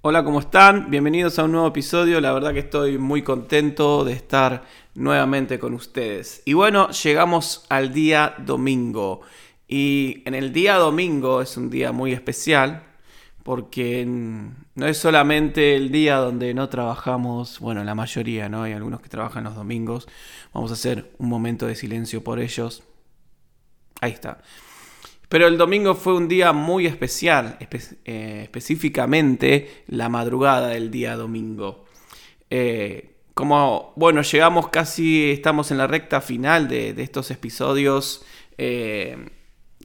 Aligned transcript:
Hola, 0.00 0.22
¿cómo 0.22 0.38
están? 0.38 0.90
Bienvenidos 0.92 1.40
a 1.40 1.44
un 1.44 1.50
nuevo 1.50 1.66
episodio. 1.66 2.20
La 2.20 2.30
verdad 2.32 2.52
que 2.52 2.60
estoy 2.60 2.98
muy 2.98 3.22
contento 3.22 4.04
de 4.04 4.12
estar 4.12 4.62
nuevamente 4.94 5.58
con 5.58 5.74
ustedes. 5.74 6.40
Y 6.44 6.52
bueno, 6.52 6.88
llegamos 6.90 7.66
al 7.68 7.92
día 7.92 8.36
domingo. 8.38 9.22
Y 9.66 10.22
en 10.24 10.36
el 10.36 10.52
día 10.52 10.76
domingo 10.76 11.42
es 11.42 11.56
un 11.56 11.68
día 11.68 11.90
muy 11.90 12.12
especial 12.12 12.84
porque 13.42 14.06
no 14.06 14.86
es 14.86 14.98
solamente 14.98 15.74
el 15.74 15.90
día 15.90 16.18
donde 16.18 16.54
no 16.54 16.68
trabajamos, 16.68 17.58
bueno, 17.58 17.82
la 17.82 17.96
mayoría, 17.96 18.48
¿no? 18.48 18.62
Hay 18.62 18.74
algunos 18.74 19.00
que 19.00 19.08
trabajan 19.08 19.42
los 19.42 19.56
domingos. 19.56 20.06
Vamos 20.54 20.70
a 20.70 20.74
hacer 20.74 21.10
un 21.18 21.28
momento 21.28 21.66
de 21.66 21.74
silencio 21.74 22.22
por 22.22 22.38
ellos. 22.38 22.84
Ahí 24.00 24.12
está. 24.12 24.38
Pero 25.28 25.46
el 25.46 25.58
domingo 25.58 25.94
fue 25.94 26.14
un 26.14 26.26
día 26.26 26.52
muy 26.52 26.86
especial, 26.86 27.58
eh, 27.60 28.40
específicamente 28.44 29.84
la 29.88 30.08
madrugada 30.08 30.68
del 30.68 30.90
día 30.90 31.16
domingo. 31.16 31.84
Eh, 32.48 33.16
como, 33.34 33.92
bueno, 33.96 34.22
llegamos 34.22 34.68
casi, 34.68 35.30
estamos 35.30 35.70
en 35.70 35.78
la 35.78 35.86
recta 35.86 36.20
final 36.22 36.66
de, 36.66 36.94
estos 37.02 37.30
episodios 37.30 38.24
eh, 38.56 39.28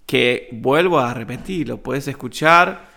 que 0.05 0.48
vuelvo 0.53 1.00
a 1.00 1.14
repetir, 1.14 1.67
lo 1.67 1.84
puedes 1.84 2.08
escuchar 2.08 2.89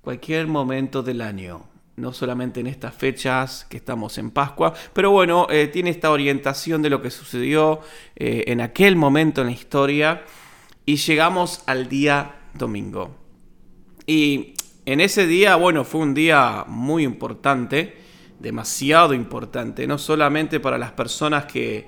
cualquier 0.00 0.46
momento 0.46 1.02
del 1.02 1.20
año. 1.20 1.66
No 1.96 2.12
solamente 2.12 2.60
en 2.60 2.68
estas 2.68 2.94
fechas 2.94 3.66
que 3.68 3.76
estamos 3.76 4.18
en 4.18 4.30
Pascua, 4.30 4.72
pero 4.92 5.10
bueno, 5.10 5.48
tiene 5.72 5.90
esta 5.90 6.12
orientación 6.12 6.80
de 6.80 6.90
lo 6.90 7.02
que 7.02 7.10
sucedió 7.10 7.80
en 8.14 8.60
aquel 8.60 8.94
momento 8.94 9.40
en 9.40 9.48
la 9.48 9.52
historia 9.52 10.22
y 10.88 10.96
llegamos 10.96 11.60
al 11.66 11.86
día 11.86 12.36
domingo. 12.54 13.14
Y 14.06 14.54
en 14.86 15.02
ese 15.02 15.26
día, 15.26 15.54
bueno, 15.56 15.84
fue 15.84 16.00
un 16.00 16.14
día 16.14 16.64
muy 16.66 17.04
importante, 17.04 17.94
demasiado 18.38 19.12
importante, 19.12 19.86
no 19.86 19.98
solamente 19.98 20.60
para 20.60 20.78
las 20.78 20.92
personas 20.92 21.44
que, 21.44 21.86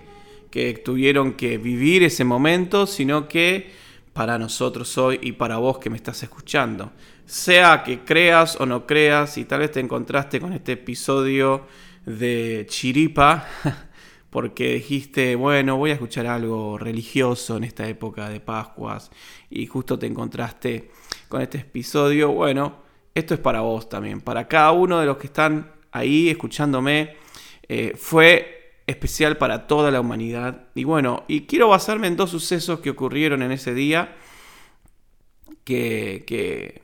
que 0.51 0.75
tuvieron 0.75 1.33
que 1.33 1.57
vivir 1.57 2.03
ese 2.03 2.25
momento, 2.25 2.87
sino 2.87 3.27
que 3.27 3.71
para 4.13 4.39
nosotros 4.39 4.99
hoy 4.99 5.19
y 5.23 5.33
para 5.33 5.57
vos 5.57 5.79
que 5.79 5.89
me 5.89 5.97
estás 5.97 6.23
escuchando. 6.23 6.93
Sea 7.25 7.83
que 7.83 8.01
creas 8.01 8.61
o 8.61 8.67
no 8.67 8.87
creas, 8.87 9.39
y 9.39 9.47
tal 9.47 9.61
vez 9.61 9.73
te 9.73 9.81
encontraste 9.81 10.39
con 10.41 10.53
este 10.53 10.73
episodio 10.73 11.67
de 12.05 12.67
Chiripa, 12.69 13.49
porque 14.31 14.75
dijiste, 14.75 15.35
bueno, 15.35 15.77
voy 15.77 15.91
a 15.91 15.95
escuchar 15.95 16.27
algo 16.27 16.79
religioso 16.79 17.57
en 17.57 17.65
esta 17.65 17.89
época 17.89 18.29
de 18.29 18.41
Pascuas 18.41 19.11
y 19.51 19.67
justo 19.67 19.99
te 19.99 20.07
encontraste 20.07 20.91
con 21.29 21.43
este 21.43 21.59
episodio, 21.59 22.33
bueno, 22.33 22.77
esto 23.15 23.35
es 23.35 23.41
para 23.41 23.61
vos 23.61 23.89
también, 23.89 24.21
para 24.21 24.47
cada 24.47 24.73
uno 24.73 25.01
de 25.01 25.07
los 25.07 25.17
que 25.17 25.27
están 25.27 25.73
ahí 25.93 26.29
escuchándome, 26.29 27.17
eh, 27.69 27.95
fue 27.97 28.83
especial 28.87 29.37
para 29.37 29.67
toda 29.67 29.91
la 29.91 30.01
humanidad. 30.01 30.69
Y 30.75 30.85
bueno, 30.85 31.25
y 31.29 31.43
quiero 31.43 31.69
basarme 31.69 32.07
en 32.07 32.17
dos 32.17 32.31
sucesos 32.31 32.81
que 32.81 32.91
ocurrieron 32.91 33.43
en 33.43 33.53
ese 33.53 33.75
día, 33.75 34.17
que, 35.65 36.25
que, 36.27 36.83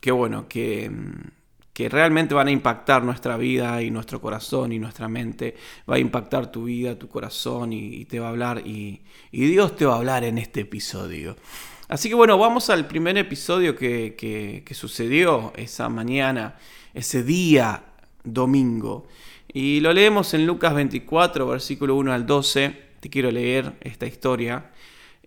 que 0.00 0.10
bueno, 0.12 0.48
que 0.48 0.90
mm, 0.90 1.41
que 1.72 1.88
realmente 1.88 2.34
van 2.34 2.48
a 2.48 2.50
impactar 2.50 3.02
nuestra 3.02 3.36
vida 3.36 3.82
y 3.82 3.90
nuestro 3.90 4.20
corazón 4.20 4.72
y 4.72 4.78
nuestra 4.78 5.08
mente. 5.08 5.56
Va 5.88 5.96
a 5.96 5.98
impactar 5.98 6.52
tu 6.52 6.64
vida, 6.64 6.98
tu 6.98 7.08
corazón 7.08 7.72
y, 7.72 8.04
te 8.04 8.20
va 8.20 8.26
a 8.26 8.30
hablar 8.30 8.62
y, 8.66 9.00
Dios 9.30 9.76
te 9.76 9.86
va 9.86 9.94
a 9.94 9.98
hablar 9.98 10.24
en 10.24 10.38
este 10.38 10.60
episodio. 10.60 11.36
Así 11.88 12.08
que 12.08 12.14
bueno, 12.14 12.38
vamos 12.38 12.70
al 12.70 12.86
primer 12.86 13.16
episodio 13.18 13.74
que, 13.76 14.14
que 14.16 14.74
sucedió 14.74 15.52
esa 15.56 15.88
mañana, 15.88 16.56
ese 16.94 17.22
día 17.22 17.84
domingo. 18.24 19.06
Y 19.52 19.80
lo 19.80 19.92
leemos 19.92 20.32
en 20.34 20.46
Lucas 20.46 20.74
24, 20.74 21.46
versículo 21.46 21.96
1 21.96 22.12
al 22.12 22.26
12. 22.26 22.76
Te 23.00 23.10
quiero 23.10 23.30
leer 23.30 23.74
esta 23.80 24.06
historia. 24.06 24.70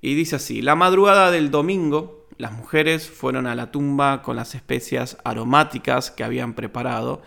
Y 0.01 0.15
dice 0.15 0.35
así, 0.37 0.61
la 0.61 0.75
madrugada 0.75 1.31
del 1.31 1.51
domingo 1.51 2.24
las 2.37 2.51
mujeres 2.51 3.09
fueron 3.09 3.47
a 3.47 3.55
la 3.55 3.71
tumba 3.71 4.21
con 4.21 4.35
las 4.35 4.55
especias 4.55 5.17
aromáticas 5.23 6.11
que 6.11 6.23
habían 6.23 6.53
preparado, 6.53 7.21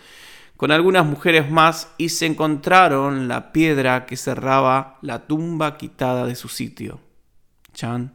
con 0.57 0.71
algunas 0.71 1.07
mujeres 1.07 1.51
más, 1.51 1.93
y 1.99 2.11
se 2.11 2.27
encontraron 2.27 3.29
la 3.29 3.53
piedra 3.53 4.07
que 4.07 4.17
cerraba 4.17 4.99
la 5.03 5.27
tumba 5.27 5.77
quitada 5.77 6.27
de 6.27 6.35
su 6.35 6.49
sitio. 6.49 7.01
Chan. 7.73 8.13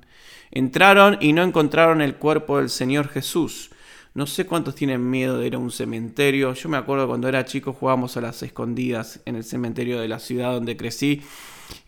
Entraron 0.52 1.18
y 1.20 1.34
no 1.34 1.42
encontraron 1.42 2.02
el 2.02 2.16
cuerpo 2.16 2.58
del 2.58 2.70
Señor 2.70 3.08
Jesús. 3.08 3.72
No 4.14 4.28
sé 4.28 4.46
cuántos 4.46 4.76
tienen 4.76 5.09
miedo 5.09 5.40
de 5.40 5.48
ir 5.48 5.56
a 5.56 5.58
un 5.58 5.72
cementerio. 5.72 6.53
Yo 6.53 6.70
me 6.70 6.78
acuerdo 6.78 7.08
cuando 7.08 7.28
era 7.28 7.46
chico 7.46 7.74
jugábamos 7.74 8.16
a 8.18 8.22
las 8.22 8.44
escondidas 8.44 9.22
en 9.26 9.36
el 9.36 9.44
cementerio 9.44 10.00
de 10.00 10.08
la 10.08 10.20
ciudad 10.20 10.52
donde 10.53 10.78
crecí. 10.78 11.24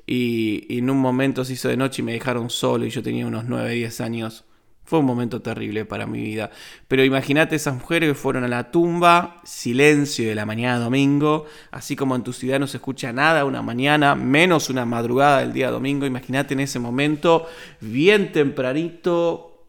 Y, 0.08 0.66
y 0.68 0.80
en 0.80 0.90
un 0.90 0.98
momento 0.98 1.46
se 1.46 1.54
hizo 1.54 1.68
de 1.68 1.78
noche 1.78 2.02
y 2.02 2.06
me 2.06 2.14
dejaron 2.14 2.50
solo 2.50 2.86
y 2.86 2.90
yo 2.90 3.04
tenía 3.04 3.28
unos 3.28 3.46
9, 3.46 3.72
10 3.72 4.02
años. 4.02 4.45
Fue 4.85 5.00
un 5.00 5.06
momento 5.06 5.41
terrible 5.41 5.84
para 5.84 6.06
mi 6.06 6.22
vida. 6.22 6.51
Pero 6.88 7.03
imagínate 7.03 7.56
esas 7.56 7.73
mujeres 7.73 8.09
que 8.09 8.16
fueron 8.16 8.44
a 8.44 8.47
la 8.47 8.69
tumba, 8.69 9.41
silencio 9.44 10.29
de 10.29 10.35
la 10.35 10.46
mañana 10.46 10.78
domingo, 10.78 11.46
así 11.72 11.96
como 11.96 12.16
en 12.16 12.23
tu 12.23 12.34
ciudad 12.34 12.59
no 12.59 12.68
se 12.68 12.78
escucha 12.78 13.12
nada 13.12 13.46
una 13.46 13.63
mañana, 13.63 14.13
menos 14.13 14.69
una 14.69 14.85
madrugada 14.85 15.40
del 15.40 15.53
día 15.53 15.72
domingo. 15.72 16.06
Imagínate 16.06 16.53
en 16.53 16.59
ese 16.59 16.78
momento, 16.78 17.47
bien 17.81 18.31
tempranito, 18.31 19.66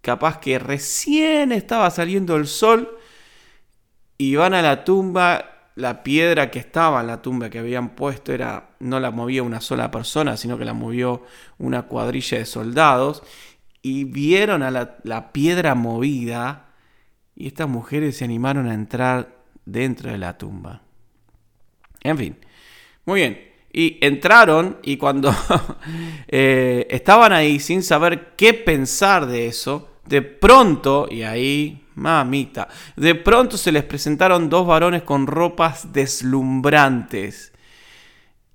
capaz 0.00 0.38
que 0.38 0.60
recién 0.60 1.50
estaba 1.50 1.90
saliendo 1.90 2.36
el 2.36 2.46
sol, 2.46 2.96
y 4.18 4.36
van 4.36 4.54
a 4.54 4.62
la 4.62 4.84
tumba. 4.84 5.46
La 5.76 6.02
piedra 6.02 6.50
que 6.50 6.58
estaba 6.58 7.00
en 7.00 7.06
la 7.06 7.22
tumba 7.22 7.48
que 7.48 7.58
habían 7.58 7.90
puesto 7.90 8.32
era 8.32 8.70
no 8.80 9.00
la 9.00 9.10
movía 9.10 9.42
una 9.42 9.62
sola 9.62 9.90
persona, 9.90 10.36
sino 10.36 10.58
que 10.58 10.64
la 10.66 10.74
movió 10.74 11.22
una 11.58 11.82
cuadrilla 11.82 12.36
de 12.38 12.44
soldados 12.44 13.22
y 13.82 14.04
vieron 14.04 14.62
a 14.62 14.70
la, 14.70 15.32
piedra 15.32 15.74
movida 15.74 16.66
y 17.34 17.46
estas 17.46 17.68
mujeres 17.68 18.16
se 18.18 18.24
animaron 18.24 18.68
a 18.68 18.74
entrar 18.74 19.36
dentro 19.64 20.10
de 20.10 20.18
la 20.18 20.36
tumba. 20.36 20.82
En 22.02 22.18
fin, 22.18 22.36
muy 23.04 23.20
bien. 23.20 23.50
Y 23.72 24.04
entraron 24.04 24.78
y 24.82 24.96
cuando 24.96 25.32
eh, 26.28 26.86
estaban 26.90 27.32
ahí 27.32 27.60
sin 27.60 27.82
saber 27.82 28.34
qué 28.36 28.52
pensar 28.52 29.26
de 29.26 29.46
eso, 29.46 29.88
de 30.06 30.22
pronto, 30.22 31.06
y 31.08 31.22
ahí, 31.22 31.86
mamita, 31.94 32.68
de 32.96 33.14
pronto 33.14 33.56
se 33.56 33.70
les 33.70 33.84
presentaron 33.84 34.48
dos 34.48 34.66
varones 34.66 35.02
con 35.04 35.26
ropas 35.26 35.92
deslumbrantes 35.92 37.49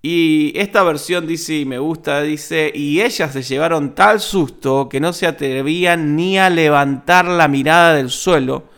y 0.07 0.53
esta 0.55 0.83
versión 0.83 1.25
dice, 1.25 1.65
me 1.65 1.79
gusta, 1.79 2.21
dice, 2.21 2.71
y 2.71 3.01
ellas 3.01 3.33
se 3.33 3.41
llevaron 3.41 3.95
tal 3.95 4.19
susto 4.19 4.87
que 4.87 4.99
no 4.99 5.13
se 5.13 5.25
atrevían 5.25 6.15
ni 6.15 6.37
a 6.37 6.51
levantar 6.51 7.25
la 7.25 7.47
mirada 7.47 7.95
del 7.95 8.11
suelo. 8.11 8.69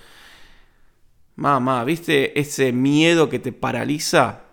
Mamá, 1.35 1.83
¿viste 1.83 2.39
ese 2.39 2.71
miedo 2.71 3.27
que 3.27 3.39
te 3.39 3.51
paraliza? 3.51 4.43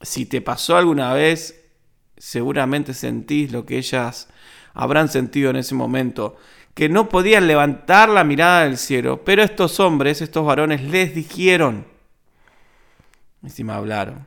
Si 0.00 0.24
te 0.24 0.40
pasó 0.40 0.78
alguna 0.78 1.12
vez, 1.12 1.62
seguramente 2.16 2.94
sentís 2.94 3.52
lo 3.52 3.66
que 3.66 3.76
ellas 3.76 4.30
habrán 4.72 5.10
sentido 5.10 5.50
en 5.50 5.56
ese 5.56 5.74
momento, 5.74 6.38
que 6.72 6.88
no 6.88 7.10
podían 7.10 7.46
levantar 7.46 8.08
la 8.08 8.24
mirada 8.24 8.64
del 8.64 8.78
cielo, 8.78 9.26
pero 9.26 9.42
estos 9.42 9.78
hombres, 9.78 10.22
estos 10.22 10.46
varones, 10.46 10.80
les 10.84 11.14
dijeron, 11.14 11.84
encima 13.42 13.76
hablaron, 13.76 14.26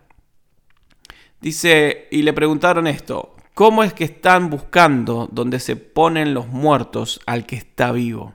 Dice, 1.41 2.07
y 2.11 2.23
le 2.23 2.33
preguntaron 2.33 2.85
esto, 2.85 3.35
¿cómo 3.53 3.83
es 3.83 3.94
que 3.94 4.03
están 4.03 4.50
buscando 4.50 5.29
donde 5.31 5.59
se 5.59 5.77
ponen 5.77 6.33
los 6.33 6.47
muertos 6.47 7.22
al 7.25 7.45
que 7.45 7.55
está 7.55 7.91
vivo? 7.94 8.33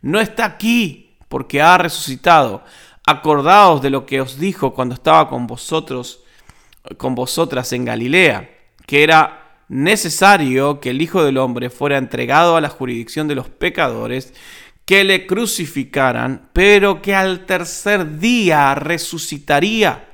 No 0.00 0.20
está 0.20 0.44
aquí 0.44 1.16
porque 1.28 1.60
ha 1.60 1.76
resucitado. 1.76 2.62
Acordaos 3.06 3.82
de 3.82 3.90
lo 3.90 4.06
que 4.06 4.20
os 4.20 4.38
dijo 4.38 4.74
cuando 4.74 4.94
estaba 4.94 5.28
con 5.28 5.46
vosotros, 5.46 6.22
con 6.96 7.14
vosotras 7.14 7.72
en 7.72 7.84
Galilea, 7.84 8.50
que 8.86 9.02
era 9.02 9.58
necesario 9.68 10.78
que 10.80 10.90
el 10.90 11.02
Hijo 11.02 11.24
del 11.24 11.38
Hombre 11.38 11.68
fuera 11.68 11.98
entregado 11.98 12.56
a 12.56 12.60
la 12.60 12.68
jurisdicción 12.68 13.26
de 13.26 13.34
los 13.34 13.48
pecadores, 13.48 14.34
que 14.84 15.02
le 15.02 15.26
crucificaran, 15.26 16.50
pero 16.52 17.02
que 17.02 17.14
al 17.14 17.46
tercer 17.46 18.18
día 18.18 18.74
resucitaría. 18.74 20.08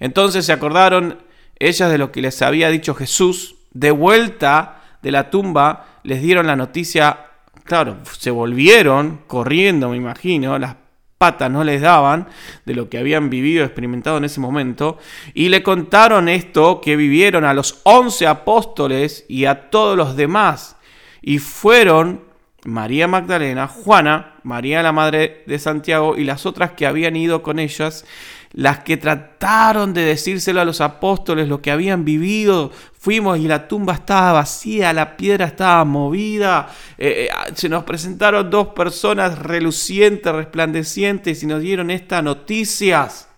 Entonces 0.00 0.44
se 0.44 0.52
acordaron 0.52 1.25
ellas 1.58 1.90
de 1.90 1.98
lo 1.98 2.12
que 2.12 2.22
les 2.22 2.42
había 2.42 2.68
dicho 2.68 2.94
Jesús, 2.94 3.56
de 3.72 3.90
vuelta 3.90 4.82
de 5.02 5.10
la 5.10 5.30
tumba, 5.30 5.86
les 6.02 6.22
dieron 6.22 6.46
la 6.46 6.56
noticia, 6.56 7.26
claro, 7.64 7.98
se 8.18 8.30
volvieron 8.30 9.20
corriendo, 9.26 9.90
me 9.90 9.96
imagino, 9.96 10.58
las 10.58 10.76
patas 11.18 11.50
no 11.50 11.64
les 11.64 11.80
daban 11.80 12.28
de 12.64 12.74
lo 12.74 12.88
que 12.88 12.98
habían 12.98 13.30
vivido, 13.30 13.64
experimentado 13.64 14.18
en 14.18 14.24
ese 14.24 14.40
momento, 14.40 14.98
y 15.34 15.48
le 15.48 15.62
contaron 15.62 16.28
esto 16.28 16.80
que 16.80 16.96
vivieron 16.96 17.44
a 17.44 17.54
los 17.54 17.80
once 17.84 18.26
apóstoles 18.26 19.24
y 19.28 19.46
a 19.46 19.70
todos 19.70 19.96
los 19.96 20.16
demás, 20.16 20.76
y 21.22 21.38
fueron 21.38 22.24
María 22.66 23.06
Magdalena, 23.06 23.68
Juana, 23.68 24.34
María 24.42 24.82
la 24.82 24.92
Madre 24.92 25.44
de 25.46 25.58
Santiago 25.58 26.16
y 26.16 26.24
las 26.24 26.46
otras 26.46 26.72
que 26.72 26.86
habían 26.86 27.14
ido 27.14 27.42
con 27.42 27.58
ellas, 27.58 28.04
las 28.52 28.80
que 28.80 28.96
trataron 28.96 29.94
de 29.94 30.02
decírselo 30.02 30.60
a 30.60 30.64
los 30.64 30.80
apóstoles 30.80 31.48
lo 31.48 31.62
que 31.62 31.70
habían 31.70 32.04
vivido. 32.04 32.72
Fuimos 32.98 33.38
y 33.38 33.46
la 33.46 33.68
tumba 33.68 33.94
estaba 33.94 34.32
vacía, 34.32 34.92
la 34.92 35.16
piedra 35.16 35.46
estaba 35.46 35.84
movida. 35.84 36.68
Eh, 36.98 37.28
eh, 37.30 37.52
se 37.54 37.68
nos 37.68 37.84
presentaron 37.84 38.50
dos 38.50 38.68
personas 38.68 39.38
relucientes, 39.38 40.32
resplandecientes 40.32 41.42
y 41.42 41.46
nos 41.46 41.60
dieron 41.60 41.90
estas 41.90 42.24
noticias. 42.24 43.28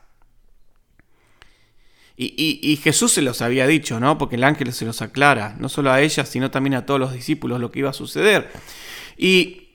Y, 2.21 2.81
Jesús 2.83 3.13
se 3.13 3.23
los 3.23 3.43
había 3.43 3.69
dicho, 3.69 4.01
¿no? 4.01 4.19
Porque 4.19 4.35
el 4.35 4.43
ángel 4.43 4.73
se 4.73 4.85
los 4.85 5.03
aclara, 5.03 5.55
no 5.61 5.69
solo 5.69 5.93
a 5.93 6.01
ellas, 6.01 6.29
sino 6.29 6.51
también 6.51 6.75
a 6.75 6.85
todos 6.85 6.99
los 6.99 7.13
discípulos 7.13 7.61
lo 7.61 7.71
que 7.71 7.79
iba 7.79 7.91
a 7.91 7.93
suceder. 7.93 8.51
Y, 9.19 9.69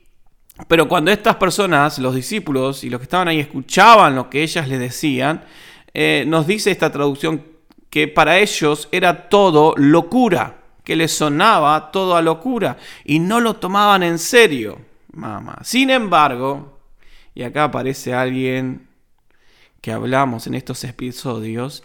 pero 0.66 0.88
cuando 0.88 1.10
estas 1.10 1.36
personas, 1.36 1.98
los 1.98 2.14
discípulos 2.14 2.82
y 2.82 2.90
los 2.90 2.98
que 2.98 3.04
estaban 3.04 3.28
ahí, 3.28 3.38
escuchaban 3.38 4.16
lo 4.16 4.30
que 4.30 4.42
ellas 4.42 4.66
le 4.66 4.78
decían, 4.78 5.44
eh, 5.92 6.24
nos 6.26 6.46
dice 6.46 6.70
esta 6.70 6.90
traducción 6.90 7.44
que 7.90 8.08
para 8.08 8.38
ellos 8.38 8.88
era 8.90 9.28
todo 9.28 9.74
locura, 9.76 10.62
que 10.82 10.96
les 10.96 11.12
sonaba 11.12 11.92
todo 11.92 12.16
a 12.16 12.22
locura 12.22 12.78
y 13.04 13.20
no 13.20 13.40
lo 13.40 13.56
tomaban 13.56 14.02
en 14.02 14.18
serio, 14.18 14.80
mamá. 15.12 15.58
Sin 15.62 15.90
embargo, 15.90 16.80
y 17.34 17.42
acá 17.42 17.64
aparece 17.64 18.14
alguien 18.14 18.88
que 19.80 19.92
hablamos 19.92 20.46
en 20.46 20.54
estos 20.54 20.82
episodios, 20.84 21.84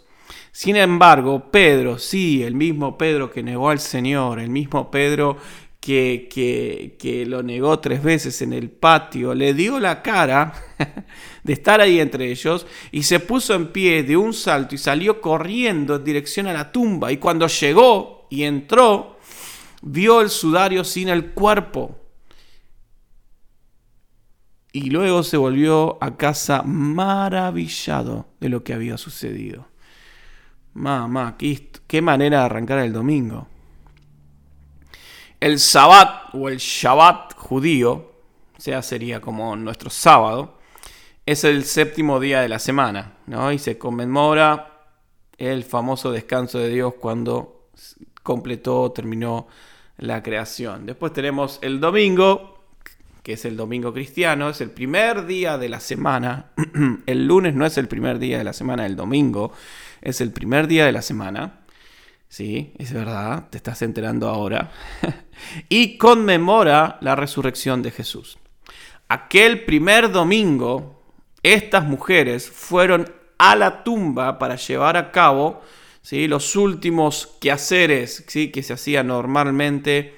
sin 0.52 0.76
embargo, 0.76 1.52
Pedro, 1.52 2.00
sí, 2.00 2.44
el 2.44 2.56
mismo 2.56 2.98
Pedro 2.98 3.32
que 3.32 3.44
negó 3.44 3.70
al 3.70 3.80
Señor, 3.80 4.40
el 4.40 4.50
mismo 4.50 4.92
Pedro 4.92 5.38
que, 5.90 6.30
que, 6.30 6.98
que, 7.00 7.26
lo 7.26 7.42
negó 7.42 7.80
tres 7.80 8.04
veces 8.04 8.44
en 8.44 8.54
el 8.54 8.70
patio, 8.70 9.34
le 9.34 9.56
dio 9.56 9.80
la 9.80 10.04
cara 10.04 10.54
de 11.44 11.54
estar 11.54 11.82
ahí 11.82 12.00
entre 12.00 12.30
ellos 12.30 12.68
y 12.92 13.02
se 13.02 13.20
puso 13.20 13.56
en 13.56 13.72
pie 13.72 14.04
de 14.04 14.16
un 14.16 14.36
salto 14.36 14.76
y 14.76 14.78
salió 14.78 15.20
corriendo 15.20 15.96
en 15.96 16.04
dirección 16.04 16.46
a 16.46 16.54
la 16.54 16.72
tumba. 16.72 17.12
Y 17.12 17.18
cuando 17.18 17.48
llegó 17.48 18.28
y 18.30 18.44
entró, 18.44 19.18
vio 19.82 20.22
el 20.22 20.30
sudario 20.30 20.84
sin 20.84 21.10
el 21.10 21.32
cuerpo. 21.32 21.98
Y 24.72 24.92
luego 24.92 25.24
se 25.24 25.38
volvió 25.38 25.98
a 26.04 26.18
casa 26.18 26.62
maravillado 26.62 28.28
de 28.40 28.50
lo 28.50 28.64
que 28.64 28.76
había 28.76 29.00
sucedido. 29.00 29.66
Mamá, 30.76 31.36
qué, 31.36 31.72
qué 31.88 32.00
manera 32.04 32.42
de 32.42 32.46
arrancar 32.46 32.78
el 32.78 32.94
domingo. 32.94 33.48
El 35.40 35.60
Sabbat 35.60 36.34
o 36.34 36.50
el 36.50 36.58
Shabbat 36.58 37.36
judío, 37.38 37.94
o 38.58 38.62
sea, 38.62 38.82
sería 38.82 39.22
como 39.22 39.56
nuestro 39.56 39.90
sábado, 39.90 40.58
es 41.26 41.46
el 41.46 41.64
séptimo 41.64 42.20
día 42.20 42.42
de 42.42 42.50
la 42.50 42.60
semana, 42.60 43.14
¿no? 43.28 43.52
Y 43.54 43.60
se 43.60 43.78
conmemora 43.78 44.88
el 45.38 45.64
famoso 45.64 46.12
descanso 46.12 46.60
de 46.60 46.70
Dios 46.70 46.96
cuando 47.00 47.70
completó, 48.22 48.92
terminó 48.92 49.48
la 49.98 50.22
creación. 50.24 50.86
Después 50.86 51.14
tenemos 51.14 51.60
el 51.62 51.80
domingo, 51.80 52.66
que 53.24 53.34
es 53.34 53.46
el 53.46 53.56
domingo 53.56 53.94
cristiano, 53.94 54.50
es 54.50 54.60
el 54.60 54.72
primer 54.72 55.26
día 55.26 55.58
de 55.58 55.70
la 55.70 55.80
semana. 55.80 56.52
el 57.06 57.28
lunes 57.28 57.54
no 57.54 57.66
es 57.66 57.78
el 57.78 57.88
primer 57.88 58.20
día 58.20 58.38
de 58.38 58.44
la 58.44 58.54
semana, 58.54 58.86
el 58.86 58.98
domingo 58.98 59.54
es 60.02 60.20
el 60.20 60.32
primer 60.32 60.68
día 60.68 60.86
de 60.86 60.92
la 60.92 61.02
semana. 61.02 61.59
Sí, 62.30 62.74
es 62.78 62.94
verdad, 62.94 63.50
te 63.50 63.58
estás 63.58 63.82
enterando 63.82 64.30
ahora. 64.30 64.72
y 65.70 65.98
conmemora 65.98 67.00
la 67.02 67.16
resurrección 67.16 67.82
de 67.82 67.90
Jesús. 67.90 68.38
Aquel 69.08 69.66
primer 69.66 70.12
domingo, 70.12 71.02
estas 71.42 71.86
mujeres 71.86 72.48
fueron 72.48 73.12
a 73.40 73.56
la 73.56 73.84
tumba 73.84 74.38
para 74.38 74.58
llevar 74.58 74.96
a 74.96 75.12
cabo 75.12 75.62
¿sí? 76.04 76.28
los 76.28 76.56
últimos 76.56 77.36
quehaceres 77.42 78.24
¿sí? 78.28 78.52
que 78.52 78.62
se 78.62 78.74
hacían 78.74 79.08
normalmente 79.08 80.14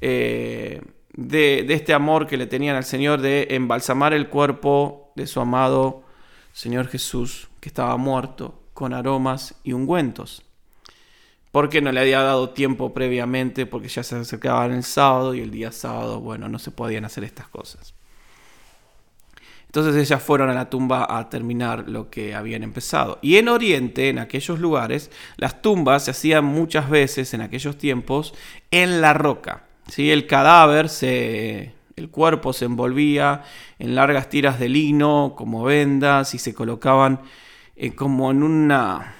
eh, 0.00 0.80
de, 1.12 1.64
de 1.68 1.74
este 1.74 1.94
amor 1.94 2.26
que 2.26 2.36
le 2.36 2.48
tenían 2.48 2.74
al 2.74 2.84
Señor 2.84 3.20
de 3.20 3.46
embalsamar 3.50 4.12
el 4.12 4.28
cuerpo 4.28 5.12
de 5.14 5.28
su 5.28 5.40
amado 5.40 6.02
Señor 6.52 6.88
Jesús, 6.88 7.48
que 7.60 7.68
estaba 7.68 7.96
muerto 7.96 8.60
con 8.72 8.92
aromas 8.92 9.54
y 9.62 9.72
ungüentos. 9.72 10.42
Porque 11.54 11.80
no 11.80 11.92
le 11.92 12.00
había 12.00 12.20
dado 12.20 12.50
tiempo 12.50 12.92
previamente, 12.92 13.64
porque 13.64 13.86
ya 13.86 14.02
se 14.02 14.16
acercaban 14.16 14.72
el 14.72 14.82
sábado 14.82 15.36
y 15.36 15.40
el 15.40 15.52
día 15.52 15.70
sábado, 15.70 16.18
bueno, 16.18 16.48
no 16.48 16.58
se 16.58 16.72
podían 16.72 17.04
hacer 17.04 17.22
estas 17.22 17.46
cosas. 17.46 17.94
Entonces 19.66 19.94
ellas 19.94 20.20
fueron 20.20 20.50
a 20.50 20.54
la 20.54 20.68
tumba 20.68 21.06
a 21.08 21.30
terminar 21.30 21.88
lo 21.88 22.10
que 22.10 22.34
habían 22.34 22.64
empezado. 22.64 23.20
Y 23.22 23.36
en 23.36 23.48
Oriente, 23.48 24.08
en 24.08 24.18
aquellos 24.18 24.58
lugares, 24.58 25.12
las 25.36 25.62
tumbas 25.62 26.06
se 26.06 26.10
hacían 26.10 26.44
muchas 26.44 26.90
veces 26.90 27.32
en 27.34 27.40
aquellos 27.40 27.78
tiempos 27.78 28.34
en 28.72 29.00
la 29.00 29.12
roca. 29.12 29.62
¿sí? 29.86 30.10
El 30.10 30.26
cadáver, 30.26 30.88
se, 30.88 31.72
el 31.94 32.10
cuerpo 32.10 32.52
se 32.52 32.64
envolvía 32.64 33.44
en 33.78 33.94
largas 33.94 34.28
tiras 34.28 34.58
de 34.58 34.68
lino 34.70 35.34
como 35.36 35.62
vendas 35.62 36.34
y 36.34 36.40
se 36.40 36.52
colocaban 36.52 37.20
eh, 37.76 37.94
como 37.94 38.32
en 38.32 38.42
una... 38.42 39.18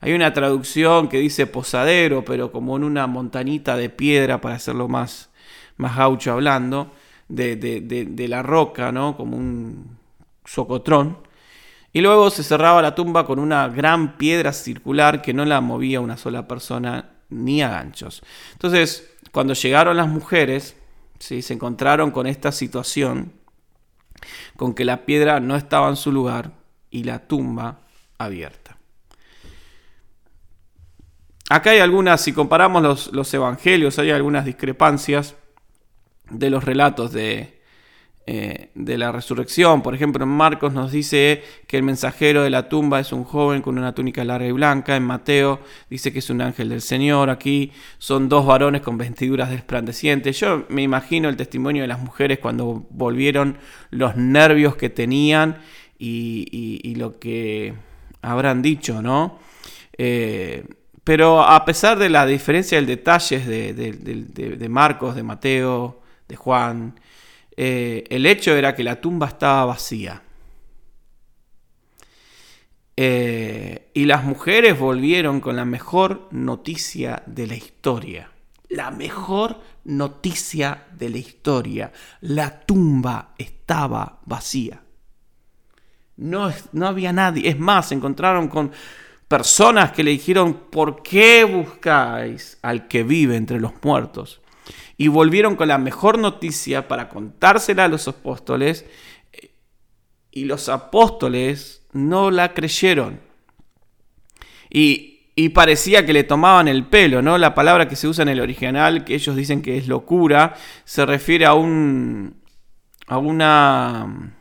Hay 0.00 0.12
una 0.12 0.32
traducción 0.32 1.08
que 1.08 1.18
dice 1.18 1.46
posadero, 1.46 2.24
pero 2.24 2.50
como 2.52 2.76
en 2.76 2.84
una 2.84 3.06
montanita 3.06 3.76
de 3.76 3.90
piedra, 3.90 4.40
para 4.40 4.54
hacerlo 4.54 4.88
más, 4.88 5.30
más 5.76 5.96
gaucho 5.96 6.32
hablando, 6.32 6.92
de, 7.28 7.56
de 7.56 8.28
la 8.28 8.42
roca, 8.42 8.90
¿no? 8.92 9.16
Como 9.16 9.36
un 9.36 9.98
socotrón. 10.44 11.18
Y 11.92 12.00
luego 12.00 12.30
se 12.30 12.42
cerraba 12.42 12.82
la 12.82 12.94
tumba 12.94 13.26
con 13.26 13.38
una 13.38 13.68
gran 13.68 14.16
piedra 14.16 14.52
circular 14.52 15.22
que 15.22 15.34
no 15.34 15.44
la 15.44 15.60
movía 15.60 16.00
una 16.00 16.16
sola 16.16 16.46
persona 16.48 17.10
ni 17.28 17.62
a 17.62 17.68
ganchos. 17.68 18.22
Entonces, 18.52 19.12
cuando 19.32 19.54
llegaron 19.54 19.96
las 19.96 20.08
mujeres, 20.08 20.76
se 21.18 21.40
encontraron 21.52 22.10
con 22.10 22.26
esta 22.26 22.52
situación, 22.52 23.32
con 24.56 24.74
que 24.74 24.84
la 24.84 25.04
piedra 25.04 25.40
no 25.40 25.56
estaba 25.56 25.88
en 25.88 25.96
su 25.96 26.12
lugar, 26.12 26.52
y 26.90 27.04
la 27.04 27.20
tumba 27.20 27.80
abierta. 28.18 28.69
Acá 31.50 31.70
hay 31.70 31.80
algunas, 31.80 32.20
si 32.20 32.32
comparamos 32.32 33.10
los, 33.10 33.34
evangelios, 33.34 33.98
hay 33.98 34.12
algunas 34.12 34.44
discrepancias 34.44 35.34
de 36.30 36.48
los 36.48 36.62
relatos 36.62 37.12
de, 37.12 37.58
eh, 38.24 38.70
de 38.76 38.96
la 38.96 39.10
resurrección. 39.10 39.82
Por 39.82 39.96
ejemplo, 39.96 40.22
en 40.22 40.30
Marcos 40.30 40.72
nos 40.72 40.92
dice 40.92 41.42
que 41.66 41.76
el 41.76 41.82
mensajero 41.82 42.44
de 42.44 42.50
la 42.50 42.68
tumba 42.68 43.00
es 43.00 43.12
un 43.12 43.24
joven 43.24 43.62
con 43.62 43.76
una 43.78 43.96
túnica 43.96 44.24
larga 44.24 44.46
y 44.46 44.52
blanca. 44.52 44.94
En 44.94 45.02
Mateo 45.02 45.58
dice 45.90 46.12
que 46.12 46.20
es 46.20 46.30
un 46.30 46.40
ángel 46.40 46.68
del 46.68 46.82
Señor. 46.82 47.30
Aquí 47.30 47.72
son 47.98 48.28
dos 48.28 48.46
varones 48.46 48.82
con 48.82 48.96
vestiduras 48.96 49.50
desplandecientes. 49.50 50.38
Yo 50.38 50.66
me 50.68 50.82
imagino 50.82 51.28
el 51.28 51.36
testimonio 51.36 51.82
de 51.82 51.88
las 51.88 51.98
mujeres 51.98 52.38
cuando 52.38 52.86
volvieron 52.90 53.58
los 53.90 54.14
nervios 54.14 54.76
que 54.76 54.88
tenían 54.88 55.58
y, 55.98 56.94
lo 56.94 57.18
que 57.18 57.74
habrán 58.22 58.62
dicho, 58.62 59.02
¿no? 59.02 59.40
Eh, 59.98 60.64
pero 61.04 61.42
a 61.42 61.64
pesar 61.64 61.98
de 61.98 62.10
la 62.10 62.26
diferencia 62.26 62.78
del 62.78 62.86
detalles 62.86 63.46
de, 63.46 64.66
Marcos, 64.68 65.14
de 65.14 65.22
Mateo, 65.22 66.02
de 66.28 66.36
Juan, 66.36 66.94
eh, 67.56 68.04
el 68.10 68.26
hecho 68.26 68.54
era 68.54 68.74
que 68.74 68.84
la 68.84 69.00
tumba 69.00 69.28
estaba 69.28 69.64
vacía. 69.64 70.22
Eh, 72.96 73.90
y 73.94 74.04
las 74.04 74.24
mujeres 74.24 74.78
volvieron 74.78 75.40
con 75.40 75.56
la 75.56 75.64
mejor 75.64 76.28
noticia 76.32 77.22
de 77.24 77.46
la 77.46 77.54
historia. 77.54 78.30
La 78.68 78.90
mejor 78.90 79.58
noticia 79.84 80.84
de 80.92 81.08
la 81.08 81.18
historia. 81.18 81.92
La 82.20 82.60
tumba 82.60 83.34
estaba 83.38 84.20
vacía. 84.26 84.82
No, 86.18 86.52
no 86.72 86.86
había 86.86 87.12
nadie. 87.12 87.48
Es 87.48 87.58
más, 87.58 87.88
se 87.88 87.94
encontraron 87.94 88.48
con 88.48 88.70
personas 89.30 89.92
que 89.92 90.02
le 90.02 90.10
dijeron, 90.10 90.54
¿por 90.72 91.04
qué 91.04 91.44
buscáis 91.44 92.58
al 92.62 92.88
que 92.88 93.04
vive 93.04 93.36
entre 93.36 93.60
los 93.60 93.72
muertos? 93.80 94.40
Y 94.96 95.06
volvieron 95.06 95.54
con 95.54 95.68
la 95.68 95.78
mejor 95.78 96.18
noticia 96.18 96.88
para 96.88 97.08
contársela 97.08 97.84
a 97.84 97.88
los 97.88 98.08
apóstoles 98.08 98.86
y 100.32 100.46
los 100.46 100.68
apóstoles 100.68 101.86
no 101.92 102.32
la 102.32 102.54
creyeron. 102.54 103.20
Y, 104.68 105.28
y, 105.36 105.50
parecía 105.50 106.04
que 106.04 106.12
le 106.12 106.24
tomaban 106.24 106.66
el 106.66 106.86
pelo, 106.86 107.22
¿no? 107.22 107.38
La 107.38 107.54
palabra 107.54 107.86
que 107.86 107.94
se 107.94 108.08
usa 108.08 108.22
en 108.22 108.30
el 108.30 108.40
original, 108.40 109.04
que 109.04 109.14
ellos 109.14 109.36
dicen 109.36 109.62
que 109.62 109.78
es 109.78 109.86
locura, 109.86 110.56
se 110.84 111.06
refiere 111.06 111.46
a 111.46 111.54
un. 111.54 112.34
a 113.06 113.18
una 113.18 114.34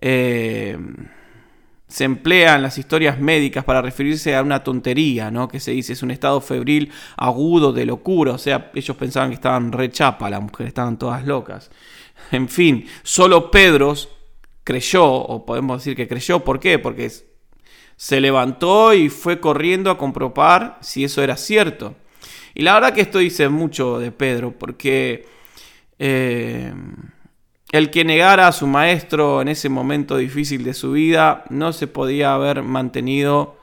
eh, 0.00 0.78
se 1.92 2.04
emplea 2.04 2.54
en 2.54 2.62
las 2.62 2.78
historias 2.78 3.20
médicas 3.20 3.64
para 3.64 3.82
referirse 3.82 4.34
a 4.34 4.40
una 4.40 4.64
tontería, 4.64 5.30
¿no? 5.30 5.46
Que 5.46 5.60
se 5.60 5.72
dice 5.72 5.92
es 5.92 6.02
un 6.02 6.10
estado 6.10 6.40
febril 6.40 6.90
agudo 7.18 7.74
de 7.74 7.84
locura. 7.84 8.32
O 8.32 8.38
sea, 8.38 8.70
ellos 8.74 8.96
pensaban 8.96 9.28
que 9.28 9.34
estaban 9.34 9.72
rechapa, 9.72 10.30
las 10.30 10.40
mujeres 10.40 10.68
estaban 10.68 10.98
todas 10.98 11.26
locas. 11.26 11.70
En 12.30 12.48
fin, 12.48 12.86
solo 13.02 13.50
Pedro 13.50 13.94
creyó, 14.64 15.04
o 15.04 15.44
podemos 15.44 15.80
decir 15.80 15.94
que 15.94 16.08
creyó, 16.08 16.40
¿por 16.40 16.60
qué? 16.60 16.78
Porque 16.78 17.10
se 17.94 18.20
levantó 18.22 18.94
y 18.94 19.10
fue 19.10 19.38
corriendo 19.38 19.90
a 19.90 19.98
comprobar 19.98 20.78
si 20.80 21.04
eso 21.04 21.22
era 21.22 21.36
cierto. 21.36 21.94
Y 22.54 22.62
la 22.62 22.72
verdad 22.72 22.94
que 22.94 23.02
esto 23.02 23.18
dice 23.18 23.50
mucho 23.50 23.98
de 23.98 24.12
Pedro, 24.12 24.52
porque 24.58 25.26
eh, 25.98 26.72
el 27.72 27.90
que 27.90 28.04
negara 28.04 28.48
a 28.48 28.52
su 28.52 28.66
maestro 28.66 29.40
en 29.40 29.48
ese 29.48 29.70
momento 29.70 30.18
difícil 30.18 30.62
de 30.62 30.74
su 30.74 30.92
vida 30.92 31.44
no 31.48 31.72
se 31.72 31.86
podía 31.86 32.34
haber 32.34 32.62
mantenido 32.62 33.56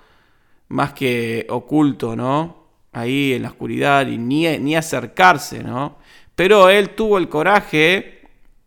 más 0.68 0.94
que 0.94 1.46
oculto, 1.50 2.16
¿no? 2.16 2.58
Ahí 2.92 3.34
en 3.34 3.44
la 3.44 3.50
oscuridad 3.50 4.08
y 4.08 4.18
ni, 4.18 4.48
ni 4.58 4.76
acercarse, 4.76 5.64
¿no? 5.64 5.98
Pero 6.36 6.70
él 6.70 6.90
tuvo 6.92 7.20
el 7.20 7.30
coraje 7.30 8.22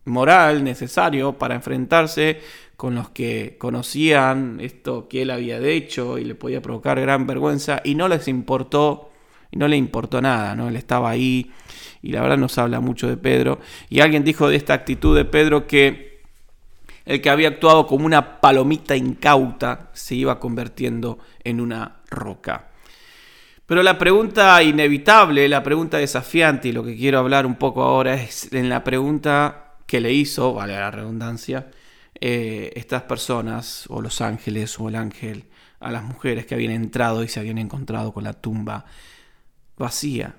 moral 0.05 0.63
necesario 0.63 1.33
para 1.33 1.55
enfrentarse 1.55 2.39
con 2.77 2.95
los 2.95 3.09
que 3.09 3.57
conocían 3.59 4.59
esto 4.61 5.09
que 5.09 5.23
él 5.23 5.31
había 5.31 5.59
hecho 5.59 6.17
y 6.17 6.23
le 6.23 6.35
podía 6.35 6.61
provocar 6.61 6.99
gran 7.01 7.27
vergüenza 7.27 7.81
y 7.83 7.95
no 7.95 8.07
les 8.07 8.29
importó 8.29 9.12
y 9.53 9.55
no 9.55 9.67
le 9.67 9.77
importó 9.77 10.19
nada, 10.19 10.55
¿no? 10.55 10.67
Él 10.67 10.75
estaba 10.75 11.11
ahí 11.11 11.51
y 12.01 12.11
la 12.11 12.23
verdad 12.23 12.37
nos 12.37 12.57
habla 12.57 12.79
mucho 12.79 13.07
de 13.07 13.17
Pedro. 13.17 13.59
Y 13.87 13.99
alguien 13.99 14.23
dijo 14.23 14.49
de 14.49 14.55
esta 14.55 14.73
actitud 14.73 15.15
de 15.15 15.25
Pedro 15.25 15.67
que 15.67 16.23
el 17.05 17.21
que 17.21 17.29
había 17.29 17.49
actuado 17.49 17.85
como 17.85 18.07
una 18.07 18.41
palomita 18.41 18.95
incauta 18.95 19.91
se 19.93 20.15
iba 20.15 20.39
convirtiendo 20.39 21.19
en 21.43 21.61
una 21.61 21.97
roca. 22.09 22.69
Pero 23.67 23.83
la 23.83 23.99
pregunta 23.99 24.61
inevitable, 24.63 25.47
la 25.47 25.61
pregunta 25.61 25.99
desafiante, 25.99 26.69
y 26.69 26.71
lo 26.71 26.83
que 26.83 26.97
quiero 26.97 27.19
hablar 27.19 27.45
un 27.45 27.55
poco 27.55 27.83
ahora 27.83 28.15
es 28.15 28.51
en 28.53 28.69
la 28.69 28.83
pregunta 28.83 29.75
que 29.85 30.01
le 30.01 30.11
hizo, 30.11 30.55
vale 30.55 30.73
la 30.73 30.89
redundancia, 30.89 31.67
eh, 32.19 32.71
estas 32.75 33.03
personas, 33.03 33.85
o 33.89 34.01
los 34.01 34.19
ángeles, 34.19 34.79
o 34.79 34.89
el 34.89 34.95
ángel, 34.95 35.45
a 35.79 35.91
las 35.91 36.03
mujeres 36.03 36.47
que 36.47 36.55
habían 36.55 36.71
entrado 36.71 37.23
y 37.23 37.27
se 37.27 37.39
habían 37.39 37.59
encontrado 37.59 38.13
con 38.13 38.23
la 38.23 38.33
tumba 38.33 38.85
vacía. 39.77 40.35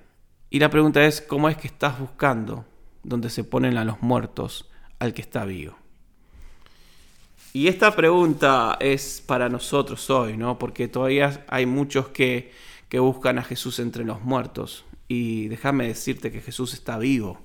Y 0.50 0.58
la 0.58 0.70
pregunta 0.70 1.04
es, 1.04 1.20
¿cómo 1.20 1.48
es 1.48 1.56
que 1.56 1.66
estás 1.66 1.98
buscando 1.98 2.64
donde 3.02 3.30
se 3.30 3.44
ponen 3.44 3.76
a 3.76 3.84
los 3.84 4.02
muertos 4.02 4.70
al 4.98 5.12
que 5.12 5.22
está 5.22 5.44
vivo? 5.44 5.76
Y 7.52 7.68
esta 7.68 7.94
pregunta 7.94 8.76
es 8.80 9.22
para 9.24 9.48
nosotros 9.48 10.10
hoy, 10.10 10.36
¿no? 10.36 10.58
Porque 10.58 10.88
todavía 10.88 11.44
hay 11.48 11.66
muchos 11.66 12.08
que, 12.08 12.52
que 12.88 12.98
buscan 12.98 13.38
a 13.38 13.44
Jesús 13.44 13.78
entre 13.78 14.04
los 14.04 14.22
muertos. 14.22 14.84
Y 15.06 15.48
déjame 15.48 15.86
decirte 15.86 16.32
que 16.32 16.40
Jesús 16.40 16.74
está 16.74 16.98
vivo. 16.98 17.40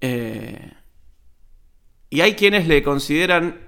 Eh, 0.00 0.72
y 2.10 2.20
hay 2.20 2.34
quienes 2.34 2.66
le 2.66 2.82
consideran 2.82 3.60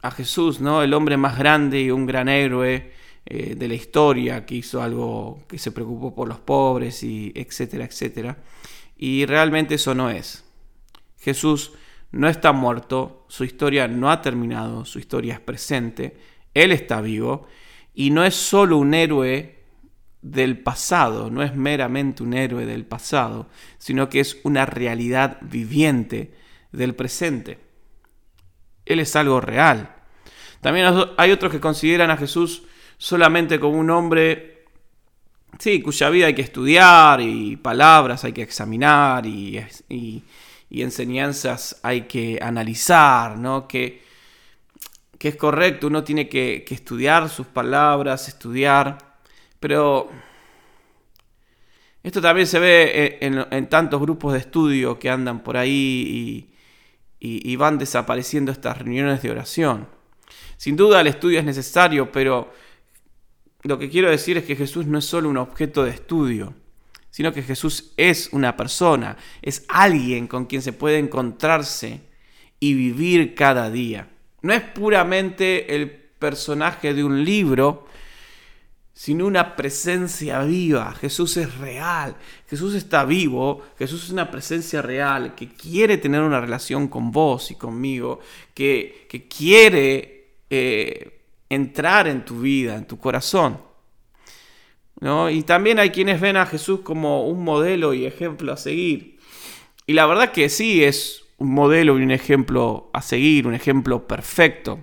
a 0.00 0.10
Jesús, 0.10 0.60
¿no? 0.60 0.82
El 0.82 0.94
hombre 0.94 1.16
más 1.16 1.38
grande 1.38 1.82
y 1.82 1.90
un 1.90 2.06
gran 2.06 2.28
héroe 2.28 2.92
eh, 3.24 3.54
de 3.54 3.68
la 3.68 3.74
historia, 3.74 4.44
que 4.44 4.56
hizo 4.56 4.82
algo 4.82 5.44
que 5.48 5.58
se 5.58 5.72
preocupó 5.72 6.14
por 6.14 6.28
los 6.28 6.40
pobres 6.40 7.02
y 7.02 7.32
etcétera, 7.34 7.84
etcétera. 7.84 8.38
Y 8.96 9.26
realmente 9.26 9.76
eso 9.76 9.94
no 9.94 10.10
es. 10.10 10.44
Jesús 11.18 11.72
no 12.10 12.28
está 12.28 12.52
muerto, 12.52 13.24
su 13.28 13.44
historia 13.44 13.88
no 13.88 14.10
ha 14.10 14.20
terminado, 14.20 14.84
su 14.84 14.98
historia 14.98 15.34
es 15.34 15.40
presente, 15.40 16.16
Él 16.52 16.72
está 16.72 17.00
vivo 17.00 17.46
y 17.94 18.10
no 18.10 18.24
es 18.24 18.34
solo 18.34 18.76
un 18.76 18.92
héroe 18.94 19.62
del 20.20 20.58
pasado, 20.58 21.30
no 21.30 21.42
es 21.42 21.54
meramente 21.54 22.22
un 22.22 22.34
héroe 22.34 22.66
del 22.66 22.84
pasado, 22.84 23.48
sino 23.78 24.08
que 24.08 24.20
es 24.20 24.38
una 24.44 24.66
realidad 24.66 25.38
viviente 25.42 26.34
del 26.70 26.94
presente. 26.94 27.58
Él 28.84 29.00
es 29.00 29.14
algo 29.16 29.40
real. 29.40 29.96
También 30.60 30.86
hay 31.16 31.30
otros 31.32 31.50
que 31.52 31.60
consideran 31.60 32.10
a 32.10 32.16
Jesús 32.16 32.64
solamente 33.02 33.58
como 33.58 33.80
un 33.80 33.90
hombre, 33.90 34.62
sí, 35.58 35.82
cuya 35.82 36.08
vida 36.08 36.26
hay 36.26 36.36
que 36.36 36.42
estudiar 36.42 37.20
y 37.20 37.56
palabras 37.56 38.22
hay 38.22 38.32
que 38.32 38.42
examinar 38.42 39.26
y, 39.26 39.60
enseñanzas 40.70 41.80
hay 41.82 42.02
que 42.02 42.38
analizar, 42.40 43.36
¿no? 43.36 43.66
Que, 43.66 44.04
que 45.18 45.28
es 45.28 45.36
correcto, 45.36 45.88
uno 45.88 46.04
tiene 46.04 46.28
que, 46.28 46.64
estudiar 46.70 47.28
sus 47.28 47.48
palabras, 47.48 48.28
estudiar, 48.28 48.98
pero 49.58 50.08
esto 52.04 52.20
también 52.20 52.46
se 52.46 52.60
ve 52.60 53.18
en, 53.20 53.68
tantos 53.68 54.00
grupos 54.00 54.32
de 54.34 54.38
estudio 54.38 55.00
que 55.00 55.10
andan 55.10 55.42
por 55.42 55.56
ahí 55.56 56.54
y, 57.18 57.56
van 57.56 57.78
desapareciendo 57.78 58.52
estas 58.52 58.78
reuniones 58.78 59.22
de 59.22 59.30
oración. 59.32 59.88
Sin 60.56 60.76
duda 60.76 61.00
el 61.00 61.08
estudio 61.08 61.40
es 61.40 61.44
necesario, 61.44 62.12
pero 62.12 62.61
lo 63.62 63.78
que 63.78 63.88
quiero 63.88 64.10
decir 64.10 64.36
es 64.36 64.44
que 64.44 64.56
Jesús 64.56 64.86
no 64.86 64.98
es 64.98 65.04
solo 65.04 65.28
un 65.28 65.36
objeto 65.36 65.84
de 65.84 65.90
estudio, 65.90 66.54
sino 67.10 67.32
que 67.32 67.42
Jesús 67.42 67.92
es 67.96 68.30
una 68.32 68.56
persona, 68.56 69.16
es 69.40 69.64
alguien 69.68 70.26
con 70.26 70.46
quien 70.46 70.62
se 70.62 70.72
puede 70.72 70.98
encontrarse 70.98 72.00
y 72.58 72.74
vivir 72.74 73.34
cada 73.34 73.70
día. 73.70 74.08
No 74.40 74.52
es 74.52 74.62
puramente 74.62 75.76
el 75.76 75.90
personaje 75.90 76.94
de 76.94 77.04
un 77.04 77.24
libro, 77.24 77.86
sino 78.94 79.26
una 79.26 79.54
presencia 79.54 80.42
viva. 80.42 80.92
Jesús 80.94 81.36
es 81.36 81.56
real, 81.58 82.16
Jesús 82.48 82.74
está 82.74 83.04
vivo, 83.04 83.62
Jesús 83.78 84.04
es 84.04 84.10
una 84.10 84.30
presencia 84.30 84.82
real 84.82 85.34
que 85.34 85.48
quiere 85.48 85.98
tener 85.98 86.22
una 86.22 86.40
relación 86.40 86.88
con 86.88 87.12
vos 87.12 87.50
y 87.50 87.54
conmigo, 87.54 88.20
que, 88.54 89.06
que 89.08 89.28
quiere... 89.28 90.30
Eh, 90.50 91.18
entrar 91.54 92.08
en 92.08 92.24
tu 92.24 92.40
vida, 92.40 92.76
en 92.76 92.86
tu 92.86 92.98
corazón. 92.98 93.60
¿no? 95.00 95.28
Y 95.30 95.42
también 95.42 95.78
hay 95.78 95.90
quienes 95.90 96.20
ven 96.20 96.36
a 96.36 96.46
Jesús 96.46 96.80
como 96.80 97.26
un 97.26 97.44
modelo 97.44 97.92
y 97.92 98.06
ejemplo 98.06 98.52
a 98.52 98.56
seguir. 98.56 99.18
Y 99.86 99.92
la 99.94 100.06
verdad 100.06 100.32
que 100.32 100.48
sí 100.48 100.84
es 100.84 101.24
un 101.38 101.52
modelo 101.52 101.98
y 101.98 102.02
un 102.04 102.12
ejemplo 102.12 102.88
a 102.92 103.02
seguir, 103.02 103.46
un 103.46 103.54
ejemplo 103.54 104.06
perfecto. 104.06 104.78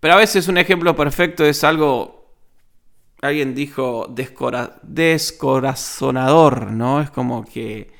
Pero 0.00 0.14
a 0.14 0.16
veces 0.16 0.48
un 0.48 0.58
ejemplo 0.58 0.96
perfecto 0.96 1.44
es 1.44 1.62
algo, 1.64 2.34
alguien 3.20 3.54
dijo, 3.54 4.12
descorazonador, 4.82 6.72
¿no? 6.72 7.00
Es 7.00 7.10
como 7.10 7.44
que 7.44 7.92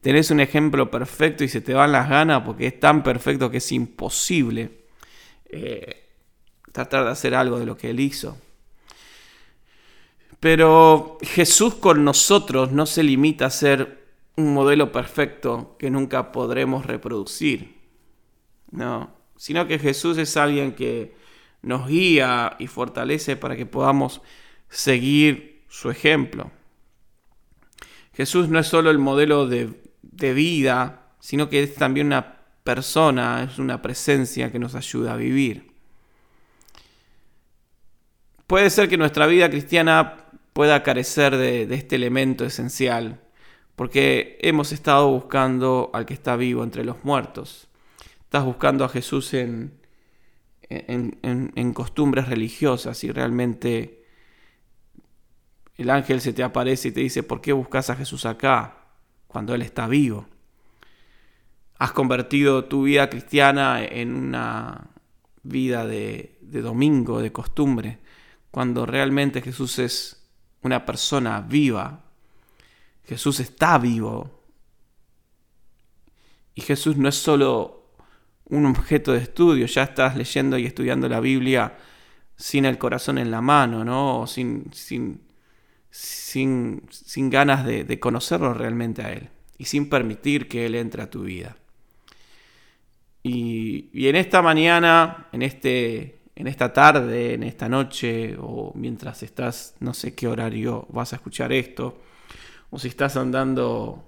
tenés 0.00 0.30
un 0.30 0.40
ejemplo 0.40 0.90
perfecto 0.90 1.44
y 1.44 1.48
se 1.48 1.60
te 1.60 1.74
van 1.74 1.92
las 1.92 2.08
ganas 2.08 2.42
porque 2.42 2.68
es 2.68 2.80
tan 2.80 3.02
perfecto 3.02 3.50
que 3.50 3.58
es 3.58 3.72
imposible. 3.72 4.70
Eh, 5.50 6.01
tratar 6.72 7.04
de 7.04 7.10
hacer 7.10 7.34
algo 7.34 7.58
de 7.58 7.66
lo 7.66 7.76
que 7.76 7.90
Él 7.90 8.00
hizo. 8.00 8.36
Pero 10.40 11.18
Jesús 11.22 11.74
con 11.74 12.04
nosotros 12.04 12.72
no 12.72 12.86
se 12.86 13.04
limita 13.04 13.46
a 13.46 13.50
ser 13.50 14.02
un 14.36 14.52
modelo 14.54 14.90
perfecto 14.90 15.76
que 15.78 15.90
nunca 15.90 16.32
podremos 16.32 16.86
reproducir. 16.86 17.76
No, 18.70 19.10
sino 19.36 19.68
que 19.68 19.78
Jesús 19.78 20.18
es 20.18 20.36
alguien 20.36 20.72
que 20.72 21.14
nos 21.60 21.86
guía 21.86 22.56
y 22.58 22.66
fortalece 22.66 23.36
para 23.36 23.54
que 23.54 23.66
podamos 23.66 24.20
seguir 24.68 25.62
su 25.68 25.90
ejemplo. 25.90 26.50
Jesús 28.14 28.48
no 28.48 28.58
es 28.58 28.66
solo 28.66 28.90
el 28.90 28.98
modelo 28.98 29.46
de, 29.46 29.80
de 30.02 30.34
vida, 30.34 31.12
sino 31.20 31.48
que 31.48 31.62
es 31.62 31.74
también 31.74 32.08
una 32.08 32.38
persona, 32.64 33.44
es 33.44 33.58
una 33.58 33.80
presencia 33.80 34.50
que 34.50 34.58
nos 34.58 34.74
ayuda 34.74 35.14
a 35.14 35.16
vivir. 35.16 35.71
Puede 38.52 38.68
ser 38.68 38.90
que 38.90 38.98
nuestra 38.98 39.26
vida 39.26 39.48
cristiana 39.48 40.26
pueda 40.52 40.82
carecer 40.82 41.38
de, 41.38 41.62
este 41.74 41.96
elemento 41.96 42.44
esencial, 42.44 43.18
porque 43.76 44.36
hemos 44.42 44.72
estado 44.72 45.08
buscando 45.10 45.90
al 45.94 46.04
que 46.04 46.12
está 46.12 46.36
vivo 46.36 46.62
entre 46.62 46.84
los 46.84 47.02
muertos. 47.02 47.68
Estás 48.24 48.44
buscando 48.44 48.84
a 48.84 48.90
Jesús 48.90 49.32
en, 49.32 49.72
en, 50.68 51.72
costumbres 51.72 52.28
religiosas 52.28 53.02
y 53.04 53.10
realmente 53.10 54.04
el 55.78 55.88
ángel 55.88 56.20
se 56.20 56.34
te 56.34 56.42
aparece 56.42 56.88
y 56.88 56.92
te 56.92 57.00
dice, 57.00 57.22
¿por 57.22 57.40
qué 57.40 57.54
buscas 57.54 57.88
a 57.88 57.96
Jesús 57.96 58.26
acá 58.26 58.84
cuando 59.28 59.54
Él 59.54 59.62
está 59.62 59.88
vivo? 59.88 60.26
Has 61.78 61.92
convertido 61.92 62.66
tu 62.66 62.82
vida 62.82 63.08
cristiana 63.08 63.82
en 63.82 64.14
una 64.14 64.90
vida 65.42 65.86
de, 65.86 66.36
de 66.42 66.60
domingo, 66.60 67.22
de 67.22 67.32
costumbre 67.32 68.01
cuando 68.52 68.86
realmente 68.86 69.40
Jesús 69.40 69.78
es 69.80 70.22
una 70.60 70.84
persona 70.86 71.40
viva. 71.40 72.04
Jesús 73.04 73.40
está 73.40 73.78
vivo. 73.78 74.42
Y 76.54 76.60
Jesús 76.60 76.98
no 76.98 77.08
es 77.08 77.16
solo 77.16 77.82
un 78.44 78.66
objeto 78.66 79.12
de 79.12 79.20
estudio, 79.20 79.64
ya 79.64 79.84
estás 79.84 80.16
leyendo 80.16 80.58
y 80.58 80.66
estudiando 80.66 81.08
la 81.08 81.20
Biblia 81.20 81.78
sin 82.36 82.66
el 82.66 82.76
corazón 82.76 83.16
en 83.16 83.30
la 83.30 83.40
mano, 83.40 83.84
¿no? 83.84 84.26
sin, 84.26 84.70
sin, 84.74 85.22
sin, 85.88 86.82
sin 86.90 87.30
ganas 87.30 87.64
de, 87.64 87.98
conocerlo 87.98 88.52
realmente 88.52 89.00
a 89.00 89.12
Él 89.12 89.30
y 89.56 89.64
sin 89.64 89.88
permitir 89.88 90.46
que 90.46 90.66
Él 90.66 90.74
entre 90.74 91.02
a 91.02 91.08
tu 91.08 91.22
vida. 91.22 91.56
Y, 93.22 93.88
y, 93.94 94.08
en 94.08 94.16
esta 94.16 94.42
mañana, 94.42 95.28
en, 95.32 95.40
este, 95.40 96.21
en 96.34 96.46
esta 96.46 96.72
tarde, 96.72 97.34
en 97.34 97.42
esta 97.42 97.68
noche, 97.68 98.36
o 98.38 98.72
mientras 98.74 99.22
estás, 99.22 99.74
no 99.80 99.94
sé 99.94 100.14
qué 100.14 100.28
horario 100.28 100.86
vas 100.90 101.12
a 101.12 101.16
escuchar 101.16 101.52
esto, 101.52 102.00
o 102.70 102.78
si 102.78 102.88
estás 102.88 103.16
andando 103.16 104.04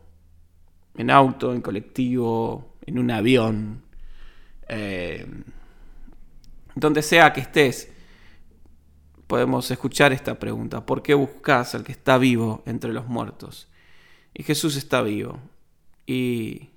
en 0.96 1.10
auto, 1.10 1.52
en 1.52 1.60
colectivo, 1.60 2.76
en 2.86 2.98
un 2.98 3.10
avión, 3.10 3.82
eh, 4.68 5.26
donde 6.74 7.02
sea 7.02 7.32
que 7.32 7.40
estés, 7.40 7.90
podemos 9.26 9.70
escuchar 9.70 10.12
esta 10.12 10.38
pregunta. 10.38 10.84
¿Por 10.84 11.02
qué 11.02 11.14
buscas 11.14 11.74
al 11.74 11.84
que 11.84 11.92
está 11.92 12.18
vivo 12.18 12.62
entre 12.66 12.92
los 12.92 13.06
muertos? 13.06 13.68
Y 14.32 14.42
Jesús 14.42 14.76
está 14.76 15.02
vivo. 15.02 15.38
Y 16.06 16.70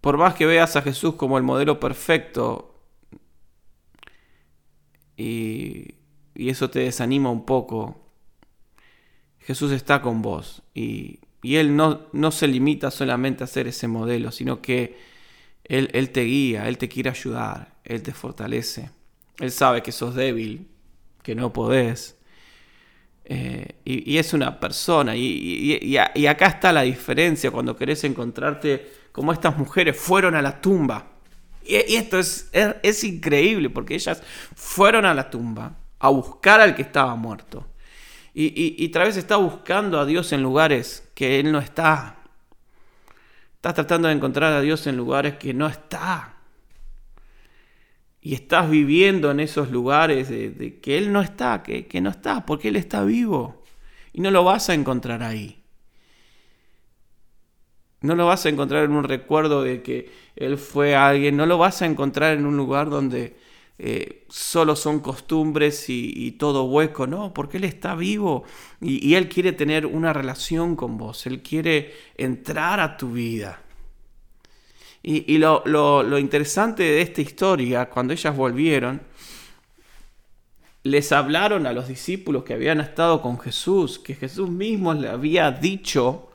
por 0.00 0.16
más 0.18 0.34
que 0.34 0.46
veas 0.46 0.76
a 0.76 0.82
Jesús 0.82 1.14
como 1.14 1.38
el 1.38 1.44
modelo 1.44 1.80
perfecto, 1.80 2.75
y, 5.16 5.94
y 6.34 6.48
eso 6.50 6.70
te 6.70 6.80
desanima 6.80 7.30
un 7.30 7.44
poco, 7.44 8.00
Jesús 9.40 9.72
está 9.72 10.02
con 10.02 10.22
vos. 10.22 10.62
Y, 10.74 11.20
y 11.42 11.56
Él 11.56 11.76
no, 11.76 12.08
no 12.12 12.30
se 12.30 12.48
limita 12.48 12.90
solamente 12.90 13.44
a 13.44 13.46
ser 13.46 13.66
ese 13.66 13.88
modelo, 13.88 14.32
sino 14.32 14.60
que 14.60 14.96
él, 15.68 16.10
te 16.10 16.22
guía, 16.22 16.68
Él 16.68 16.78
te 16.78 16.88
quiere 16.88 17.10
ayudar, 17.10 17.74
Él 17.84 18.02
te 18.02 18.12
fortalece. 18.12 18.90
Él 19.38 19.50
sabe 19.50 19.82
que 19.82 19.92
sos 19.92 20.14
débil, 20.14 20.68
que 21.22 21.34
no 21.34 21.52
podés. 21.52 22.16
Eh, 23.24 23.74
y, 23.84 24.16
es 24.18 24.32
una 24.32 24.60
persona. 24.60 25.16
Y, 25.16 25.78
y, 25.82 26.26
acá 26.26 26.46
está 26.46 26.72
la 26.72 26.82
diferencia 26.82 27.50
cuando 27.50 27.76
querés 27.76 28.04
encontrarte 28.04 28.92
como 29.10 29.32
estas 29.32 29.58
mujeres 29.58 29.96
fueron 29.96 30.36
a 30.36 30.42
la 30.42 30.60
tumba. 30.60 31.15
Y, 31.66 31.96
esto 31.96 32.18
es, 32.18 32.48
es, 32.52 33.04
increíble 33.04 33.70
porque 33.70 33.94
ellas 33.94 34.22
fueron 34.54 35.04
a 35.04 35.14
la 35.14 35.30
tumba 35.30 35.76
a 35.98 36.08
buscar 36.08 36.60
al 36.60 36.74
que 36.74 36.82
estaba 36.82 37.14
muerto. 37.16 37.66
Y, 38.32 38.84
y, 38.84 38.88
vez 38.88 39.16
está 39.16 39.36
buscando 39.36 39.98
a 39.98 40.04
Dios 40.04 40.32
en 40.32 40.42
lugares 40.42 41.08
que 41.14 41.40
Él 41.40 41.50
no 41.50 41.58
está. 41.58 42.18
Estás 43.54 43.74
tratando 43.74 44.08
de 44.08 44.14
encontrar 44.14 44.52
a 44.52 44.60
Dios 44.60 44.86
en 44.86 44.96
lugares 44.96 45.36
que 45.36 45.54
no 45.54 45.66
está. 45.66 46.36
Y 48.20 48.34
estás 48.34 48.68
viviendo 48.68 49.30
en 49.30 49.40
esos 49.40 49.70
lugares 49.70 50.28
de, 50.28 50.78
que 50.82 50.98
Él 50.98 51.12
no 51.12 51.22
está, 51.22 51.62
que, 51.62 51.86
que 51.86 52.00
no 52.00 52.10
está, 52.10 52.44
porque 52.44 52.68
Él 52.68 52.76
está 52.76 53.04
vivo. 53.04 53.64
Y 54.12 54.20
no 54.20 54.30
lo 54.30 54.44
vas 54.44 54.68
a 54.68 54.74
encontrar 54.74 55.22
ahí. 55.22 55.65
No 58.00 58.14
lo 58.14 58.26
vas 58.26 58.46
a 58.46 58.48
encontrar 58.50 58.84
en 58.84 58.92
un 58.92 59.04
recuerdo 59.04 59.62
de 59.62 59.82
que 59.82 60.10
Él 60.36 60.58
fue 60.58 60.94
alguien. 60.94 61.36
No 61.36 61.46
lo 61.46 61.58
vas 61.58 61.82
a 61.82 61.86
encontrar 61.86 62.36
en 62.36 62.46
un 62.46 62.56
lugar 62.56 62.90
donde 62.90 63.36
eh, 63.78 64.24
solo 64.30 64.74
son 64.74 65.00
costumbres 65.00 65.84
y, 65.88 66.32
todo 66.32 66.64
hueco, 66.64 67.06
no, 67.06 67.34
porque 67.34 67.58
Él 67.58 67.64
está 67.64 67.94
vivo 67.94 68.44
y, 68.80 69.14
Él 69.14 69.28
quiere 69.28 69.52
tener 69.52 69.84
una 69.84 70.14
relación 70.14 70.76
con 70.76 70.96
vos, 70.96 71.26
Él 71.26 71.42
quiere 71.42 71.94
entrar 72.16 72.80
a 72.80 72.96
tu 72.96 73.12
vida. 73.12 73.60
Y, 75.02 75.38
lo, 75.38 75.62
lo 75.64 76.18
interesante 76.18 76.82
de 76.82 77.00
esta 77.00 77.20
historia, 77.20 77.88
cuando 77.90 78.12
ellas 78.12 78.36
volvieron, 78.36 79.02
les 80.82 81.12
hablaron 81.12 81.66
a 81.66 81.72
los 81.72 81.86
discípulos 81.86 82.42
que 82.44 82.54
habían 82.54 82.80
estado 82.80 83.22
con 83.22 83.38
Jesús, 83.38 84.00
que 84.00 84.14
Jesús 84.14 84.48
mismo 84.48 84.94
le 84.94 85.08
había 85.08 85.52
dicho 85.52 86.30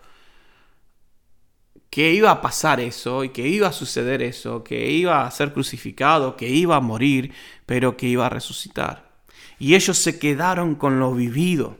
que 1.91 2.13
iba 2.13 2.31
a 2.31 2.41
pasar 2.41 2.79
eso 2.79 3.25
y 3.25 3.29
que 3.29 3.47
iba 3.49 3.67
a 3.67 3.73
suceder 3.73 4.21
eso, 4.21 4.63
que 4.63 4.89
iba 4.89 5.27
a 5.27 5.31
ser 5.31 5.51
crucificado, 5.51 6.37
que 6.37 6.47
iba 6.47 6.77
a 6.77 6.79
morir, 6.79 7.33
pero 7.65 7.97
que 7.97 8.07
iba 8.07 8.25
a 8.25 8.29
resucitar. 8.29 9.11
Y 9.59 9.75
ellos 9.75 9.97
se 9.97 10.17
quedaron 10.17 10.75
con 10.75 10.99
lo 10.99 11.13
vivido, 11.13 11.77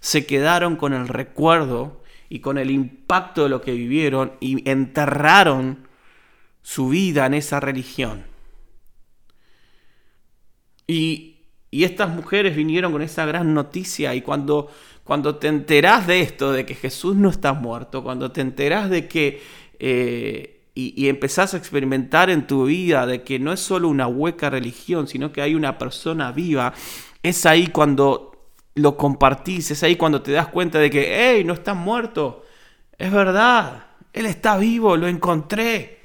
se 0.00 0.26
quedaron 0.26 0.76
con 0.76 0.92
el 0.92 1.08
recuerdo 1.08 2.02
y 2.28 2.40
con 2.40 2.58
el 2.58 2.70
impacto 2.70 3.44
de 3.44 3.48
lo 3.48 3.62
que 3.62 3.72
vivieron 3.72 4.34
y 4.38 4.68
enterraron 4.68 5.88
su 6.60 6.90
vida 6.90 7.24
en 7.24 7.32
esa 7.32 7.58
religión. 7.58 8.26
Y, 10.86 11.38
y 11.70 11.84
estas 11.84 12.10
mujeres 12.10 12.54
vinieron 12.54 12.92
con 12.92 13.00
esa 13.00 13.24
gran 13.24 13.54
noticia 13.54 14.14
y 14.14 14.20
cuando 14.20 14.70
cuando 15.08 15.36
te 15.36 15.48
enterás 15.48 16.06
de 16.06 16.20
esto, 16.20 16.52
de 16.52 16.66
que 16.66 16.74
Jesús 16.74 17.16
no 17.16 17.30
está 17.30 17.54
muerto, 17.54 18.02
cuando 18.04 18.30
te 18.30 18.42
enterás 18.42 18.90
de 18.90 19.08
que... 19.08 19.42
Eh, 19.78 20.66
y, 20.74 20.92
y, 21.02 21.08
empezás 21.08 21.54
a 21.54 21.56
experimentar 21.56 22.28
en 22.30 22.46
tu 22.46 22.66
vida 22.66 23.04
de 23.06 23.22
que 23.22 23.40
no 23.40 23.52
es 23.52 23.58
solo 23.58 23.88
una 23.88 24.06
hueca 24.06 24.50
religión, 24.50 25.08
sino 25.08 25.32
que 25.32 25.40
hay 25.42 25.56
una 25.56 25.76
persona 25.76 26.30
viva, 26.30 26.72
es 27.22 27.46
ahí 27.46 27.68
cuando 27.68 28.52
lo 28.74 28.96
compartís, 28.96 29.70
es 29.70 29.82
ahí 29.82 29.96
cuando 29.96 30.20
te 30.20 30.30
das 30.30 30.48
cuenta 30.48 30.78
de 30.78 30.90
que, 30.90 31.16
hey, 31.18 31.42
no 31.42 31.54
está 31.54 31.72
muerto, 31.72 32.44
es 32.98 33.10
verdad, 33.10 33.86
Él 34.12 34.26
está 34.26 34.58
vivo, 34.58 34.96
lo 34.96 35.08
encontré. 35.08 35.97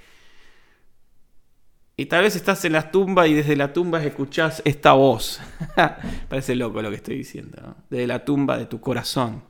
Y 1.95 2.07
tal 2.07 2.23
vez 2.23 2.35
estás 2.35 2.65
en 2.65 2.73
la 2.73 2.89
tumba 2.89 3.27
y 3.27 3.35
desde 3.35 3.55
la 3.55 3.71
tumba 3.71 4.03
escuchás 4.03 4.63
esta 4.65 4.93
voz. 4.93 5.39
Parece 6.27 6.55
loco 6.55 6.81
lo 6.81 6.89
que 6.89 6.95
estoy 6.95 7.17
diciendo. 7.17 7.61
¿no? 7.61 7.75
Desde 7.89 8.07
la 8.07 8.25
tumba 8.25 8.57
de 8.57 8.65
tu 8.65 8.81
corazón. 8.81 9.43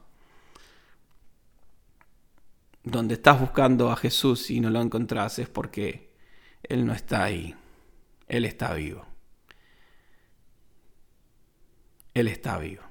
Donde 2.83 3.13
estás 3.13 3.39
buscando 3.39 3.91
a 3.91 3.95
Jesús 3.95 4.51
y 4.51 4.59
no 4.59 4.69
lo 4.69 4.81
encontrás 4.81 5.39
es 5.39 5.47
porque 5.47 6.11
Él 6.63 6.85
no 6.85 6.91
está 6.91 7.23
ahí. 7.23 7.55
Él 8.27 8.43
está 8.43 8.73
vivo. 8.73 9.05
Él 12.13 12.27
está 12.27 12.57
vivo. 12.57 12.83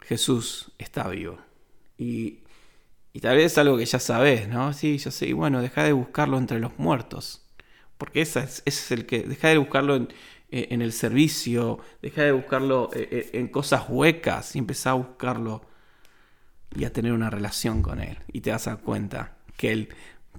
Jesús 0.00 0.72
está 0.78 1.08
vivo. 1.08 1.38
Y, 1.98 2.40
y 3.12 3.20
tal 3.20 3.36
vez 3.36 3.52
es 3.52 3.58
algo 3.58 3.76
que 3.76 3.84
ya 3.84 3.98
sabes, 3.98 4.48
¿no? 4.48 4.72
Sí, 4.72 4.96
yo 4.96 5.10
sé. 5.10 5.26
Y 5.26 5.34
bueno, 5.34 5.60
deja 5.60 5.84
de 5.84 5.92
buscarlo 5.92 6.38
entre 6.38 6.58
los 6.58 6.78
muertos 6.78 7.45
porque 7.98 8.22
ese 8.22 8.46
es, 8.64 8.90
el 8.90 9.06
que. 9.06 9.22
Deja 9.22 9.48
de 9.48 9.58
buscarlo 9.58 9.96
en, 9.96 10.08
eh, 10.50 10.68
el 10.70 10.92
servicio, 10.92 11.78
deja 12.02 12.22
de 12.22 12.32
buscarlo 12.32 12.90
eh, 12.94 13.08
eh, 13.10 13.30
en 13.34 13.48
cosas 13.48 13.84
huecas 13.88 14.54
y 14.54 14.58
empezá 14.58 14.90
a 14.90 14.94
buscarlo 14.94 15.62
y 16.74 16.84
a 16.84 16.92
tener 16.92 17.12
una 17.12 17.30
relación 17.30 17.82
con 17.82 18.00
Él. 18.00 18.18
Y 18.32 18.40
te 18.40 18.50
das 18.50 18.68
cuenta 18.82 19.36
que 19.56 19.72
Él 19.72 19.88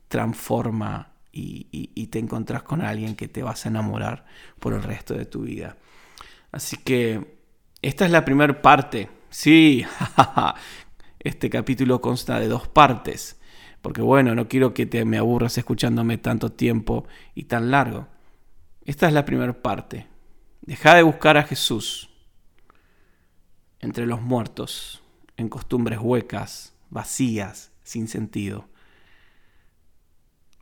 transforma 0.07 1.13
y, 1.31 2.07
te 2.07 2.19
encontrás 2.19 2.63
con 2.63 2.81
alguien 2.81 3.15
que 3.15 3.27
te 3.27 3.43
vas 3.43 3.65
a 3.65 3.69
enamorar 3.69 4.25
por 4.59 4.73
el 4.73 4.81
resto 4.81 5.13
de 5.13 5.25
tu 5.25 5.41
vida. 5.41 5.77
Así 6.51 6.77
que 6.77 7.37
esta 7.81 8.05
es 8.05 8.11
la 8.11 8.25
primera 8.25 8.59
parte. 8.61 9.09
Sí, 9.29 9.85
este 11.19 11.49
capítulo 11.49 12.01
consta 12.01 12.39
de 12.39 12.47
dos 12.47 12.67
partes 12.67 13.37
porque 13.81 14.01
bueno, 14.01 14.35
no 14.35 14.47
quiero 14.47 14.73
que 14.73 14.85
te 14.85 15.05
me 15.05 15.17
aburras 15.17 15.57
escuchándome 15.57 16.17
tanto 16.17 16.51
tiempo 16.51 17.07
y 17.35 17.43
tan 17.43 17.71
largo. 17.71 18.07
Esta 18.85 19.07
es 19.07 19.13
la 19.13 19.25
primera 19.25 19.61
parte. 19.61 20.07
Deja 20.61 20.95
de 20.95 21.03
buscar 21.03 21.37
a 21.37 21.43
Jesús 21.43 22.09
entre 23.79 24.05
los 24.05 24.21
muertos, 24.21 25.03
en 25.37 25.49
costumbres 25.49 25.99
huecas, 26.01 26.73
vacías, 26.89 27.71
sin 27.83 28.07
sentido, 28.07 28.67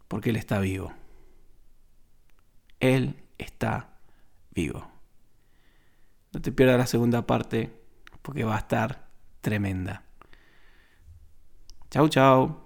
porque 0.08 0.30
Él 0.30 0.36
está 0.36 0.60
vivo. 0.60 0.94
Él 2.80 3.16
está 3.38 3.98
vivo. 4.52 4.92
No 6.34 6.42
te 6.42 6.52
pierdas 6.52 6.78
la 6.78 6.88
segunda 6.88 7.26
parte, 7.26 7.72
porque 8.22 8.44
va 8.44 8.56
a 8.56 8.60
estar 8.60 9.08
tremenda. 9.42 10.04
Chau, 11.90 12.10
chau. 12.10 12.65